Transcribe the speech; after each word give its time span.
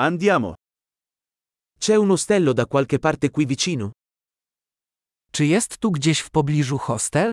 Andiamo. 0.00 0.54
C'è 1.76 1.96
un 1.96 2.10
ostello 2.10 2.52
da 2.52 2.66
qualche 2.66 3.00
parte 3.00 3.30
qui 3.30 3.46
vicino? 3.46 3.90
Czy 5.32 5.44
jest 5.46 5.78
tu 5.78 5.90
gdzieś 5.90 6.20
w 6.20 6.30
pobliżu 6.30 6.78
hostel? 6.78 7.30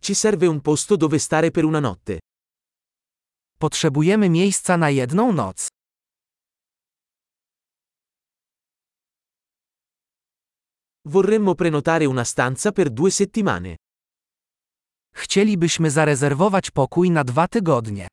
Ci 0.00 0.14
serve 0.14 0.48
un 0.48 0.60
posto 0.60 0.96
dove 0.96 1.18
stare 1.18 1.50
per 1.50 1.64
una 1.64 1.80
notte. 1.80 2.18
Potrzebujemy 3.58 4.30
miejsca 4.30 4.76
na 4.76 4.90
jedną 4.90 5.32
noc. 5.32 5.66
Vorremmo 11.04 11.54
prenotare 11.54 12.06
una 12.06 12.24
stanza 12.24 12.72
per 12.72 12.90
due 12.90 13.10
settimane. 13.10 13.76
Chcielibyśmy 15.14 15.90
zarezerwować 15.90 16.70
pokój 16.70 17.10
na 17.10 17.24
dwa 17.24 17.48
tygodnie. 17.48 18.08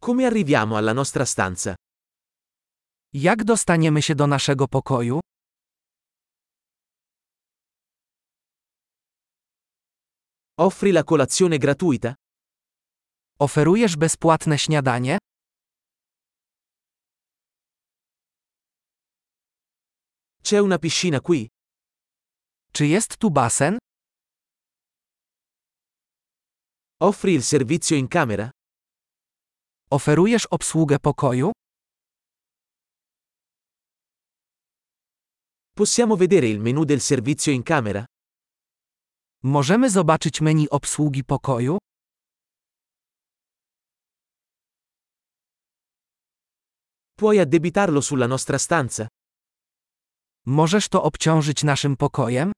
Come 0.00 0.26
arriviamo 0.26 0.76
alla 0.76 0.94
nostra 0.94 1.26
stanza? 1.26 1.74
Jak 3.12 3.44
dostaniemy 3.44 4.02
się 4.02 4.14
do 4.14 4.26
naszego 4.26 4.68
pokoju? 4.68 5.20
Offri 10.58 10.90
la 10.90 11.02
colazione 11.02 11.58
gratuita? 11.58 12.14
Oferujesz 13.38 13.96
bezpłatne 13.96 14.58
śniadanie? 14.58 15.18
C'è 20.52 20.58
una 20.58 20.78
piscina 20.78 21.20
qui? 21.20 21.48
Czy 22.72 22.86
jest 22.86 23.16
tu 23.16 23.30
basen? 23.30 23.78
Offri 27.00 27.32
il 27.34 27.42
servizio 27.42 27.96
in 27.96 28.08
camera? 28.08 28.50
Oferujesz 29.90 30.46
obsługę 30.50 30.98
pokoju? 30.98 31.50
Possiamo 35.74 36.16
vedere 36.16 36.48
il 36.48 36.60
menu 36.60 36.84
del 36.84 37.00
servizio 37.00 37.52
in 37.52 37.62
camera? 37.62 38.04
Możemy 39.42 39.90
zobaczyć 39.90 40.40
menu 40.40 40.66
obsługi 40.70 41.24
pokoju? 41.24 41.78
Puoi 47.16 47.38
addebitarlo 47.38 48.02
sulla 48.02 48.26
nostra 48.26 48.58
stanza? 48.58 49.06
Możesz 50.46 50.88
to 50.88 51.02
obciążyć 51.02 51.64
naszym 51.64 51.96
pokojem? 51.96 52.52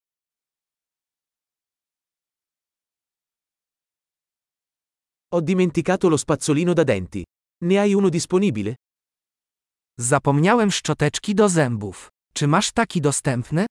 Ho 5.33 5.41
dimenticato 5.41 6.09
lo 6.09 6.19
spazzolino 6.19 6.75
da 6.75 6.85
denti. 6.85 7.25
Ne 7.63 7.77
hai 7.77 7.95
uno 7.95 8.11
disponibile? 8.11 8.75
Zapomniałem 9.99 10.71
szczoteczki 10.71 11.35
do 11.35 11.49
zębów. 11.49 12.09
Czy 12.35 12.47
masz 12.47 12.73
taki 12.73 13.01
dostępny? 13.01 13.67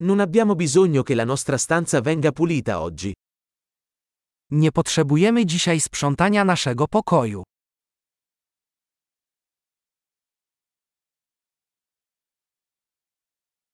Non 0.00 0.20
abbiamo 0.20 0.54
bisogno 0.54 1.02
che 1.02 1.14
la 1.14 1.24
nostra 1.24 1.58
stanza 1.58 2.00
venga 2.00 2.32
pulita 2.32 2.80
oggi. 2.80 3.12
Nie 4.50 4.72
potrzebujemy 4.72 5.46
dzisiaj 5.46 5.80
sprzątania 5.80 6.44
naszego 6.44 6.88
pokoju. 6.88 7.42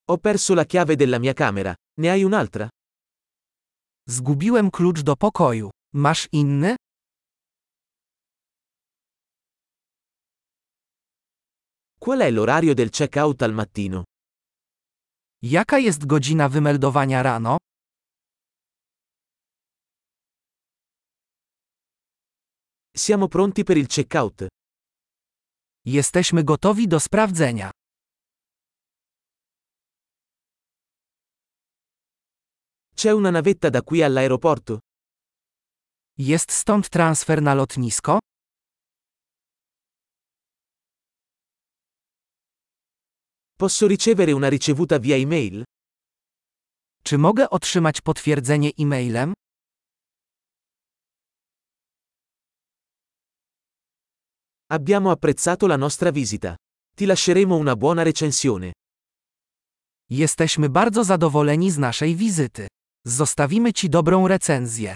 Ho 0.09 0.17
perso 0.17 0.53
la 0.53 0.65
chiave 0.65 0.95
della 0.95 1.19
mia 1.19 1.33
camera. 1.33 1.75
Ne 1.97 2.09
hai 2.09 2.25
un'altra? 2.25 2.69
Zgubiłem 4.07 4.71
klucz 4.71 5.01
do 5.03 5.15
pokoju. 5.15 5.69
Masz 5.93 6.27
inny? 6.31 6.75
Qual 11.99 12.19
è 12.19 12.31
l'orario 12.31 12.73
del 12.73 12.89
check-out 12.89 13.41
al 13.43 13.53
mattino? 13.53 14.03
Jaka 15.41 15.77
jest 15.77 16.05
godzina 16.05 16.49
wymeldowania 16.49 17.21
rano? 17.21 17.57
Siamo 22.95 23.27
pronti 23.27 23.63
per 23.63 23.77
il 23.77 23.87
check-out. 23.87 24.47
Jesteśmy 25.85 26.43
gotowi 26.43 26.87
do 26.87 26.99
sprawdzenia. 26.99 27.69
C'è 32.95 33.11
una 33.11 33.31
navetta 33.31 33.69
da 33.69 33.81
qui 33.81 34.03
all'aeroporto? 34.03 34.77
Jest 36.17 36.51
stąd 36.51 36.89
transfer 36.89 37.41
na 37.41 37.53
lotnisko? 37.53 38.19
Posso 43.57 43.87
ricevere 43.87 44.31
una 44.33 44.49
ricevuta 44.49 44.99
via 44.99 45.15
email? 45.15 45.63
Czy 47.03 47.17
mogę 47.17 47.49
otrzymać 47.49 48.01
potwierdzenie 48.01 48.71
e-mailem? 48.77 49.33
Abbiamo 54.73 55.11
apprezzato 55.11 55.67
la 55.67 55.77
nostra 55.77 56.09
visita. 56.09 56.55
Ti 56.95 57.05
lasceremo 57.05 57.55
una 57.55 57.75
buona 57.75 58.01
recensione. 58.01 58.71
Jesteśmy 60.09 60.69
bardzo 60.69 61.03
zadowoleni 61.03 61.71
z 61.71 61.77
naszej 61.77 62.15
wizyty. 62.15 62.67
Zostawimy 63.05 63.73
Ci 63.73 63.89
dobrą 63.89 64.27
recenzję. 64.27 64.95